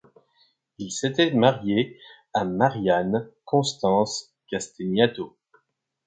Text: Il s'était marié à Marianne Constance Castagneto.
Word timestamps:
Il 0.79 0.91
s'était 0.91 1.29
marié 1.31 1.99
à 2.33 2.43
Marianne 2.43 3.29
Constance 3.45 4.33
Castagneto. 4.47 5.37